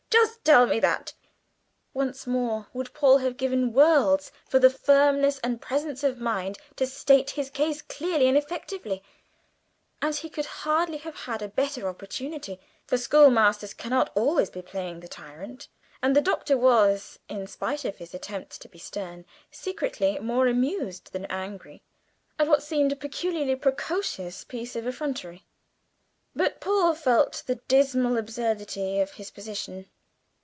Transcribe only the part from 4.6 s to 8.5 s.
firmness and presence of mind to state his case clearly and